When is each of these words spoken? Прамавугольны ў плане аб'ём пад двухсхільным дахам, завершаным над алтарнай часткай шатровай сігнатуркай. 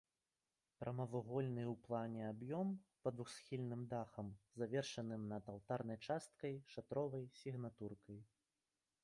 Прамавугольны 0.83 1.61
ў 1.63 1.75
плане 1.87 2.21
аб'ём 2.29 2.71
пад 3.07 3.13
двухсхільным 3.19 3.85
дахам, 3.93 4.33
завершаным 4.63 5.29
над 5.35 5.43
алтарнай 5.55 5.99
часткай 6.11 6.59
шатровай 6.75 7.25
сігнатуркай. 7.43 8.19